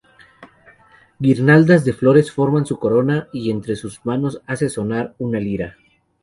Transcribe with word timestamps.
Guirnaldas 1.25 1.85
de 1.85 1.93
flores 1.93 2.31
forman 2.31 2.65
su 2.65 2.79
corona 2.79 3.27
y 3.31 3.51
entre 3.51 3.75
sus 3.75 4.03
manos 4.03 4.41
hace 4.47 4.67
sonar 4.67 5.13
una 5.19 5.39
lira. 5.39 5.77